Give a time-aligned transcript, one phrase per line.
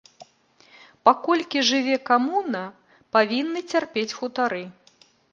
[1.09, 2.61] Паколькі жыве камуна,
[3.17, 4.63] павінны цярпець хутары.